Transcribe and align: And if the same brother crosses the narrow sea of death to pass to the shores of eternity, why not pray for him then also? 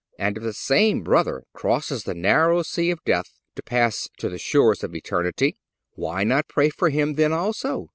And 0.17 0.35
if 0.35 0.41
the 0.43 0.51
same 0.53 1.03
brother 1.03 1.43
crosses 1.53 2.05
the 2.05 2.15
narrow 2.15 2.63
sea 2.63 2.89
of 2.89 3.03
death 3.05 3.35
to 3.55 3.61
pass 3.61 4.09
to 4.17 4.29
the 4.29 4.39
shores 4.39 4.83
of 4.83 4.95
eternity, 4.95 5.57
why 5.91 6.23
not 6.23 6.47
pray 6.47 6.69
for 6.71 6.89
him 6.89 7.13
then 7.13 7.31
also? 7.31 7.89